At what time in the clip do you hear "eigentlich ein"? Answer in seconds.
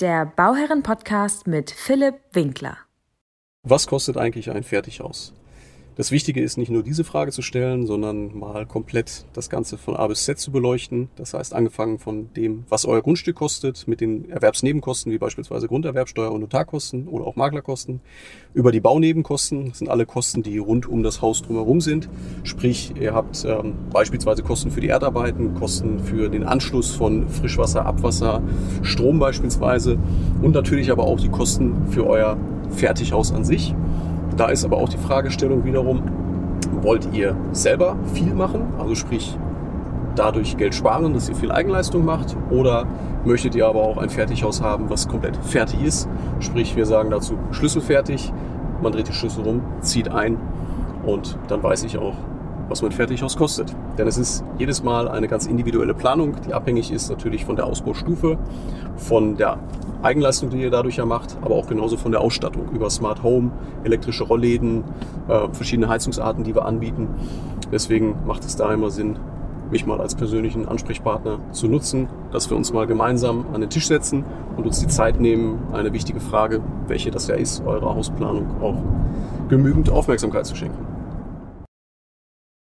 4.16-4.62